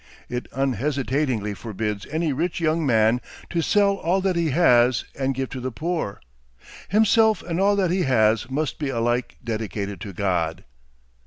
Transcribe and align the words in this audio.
It 0.29 0.47
unhesitatingly 0.51 1.53
forbids 1.53 2.07
any 2.09 2.33
rich 2.33 2.59
young 2.59 2.83
man 2.87 3.21
to 3.51 3.61
sell 3.61 3.97
all 3.97 4.19
that 4.21 4.35
he 4.35 4.49
has 4.49 5.05
and 5.13 5.35
give 5.35 5.49
to 5.49 5.59
the 5.59 5.69
poor. 5.71 6.21
Himself 6.89 7.43
and 7.43 7.59
all 7.59 7.75
that 7.75 7.91
he 7.91 8.01
has 8.01 8.49
must 8.49 8.79
be 8.79 8.89
alike 8.89 9.37
dedicated 9.43 10.01
to 10.01 10.11
God. 10.11 10.63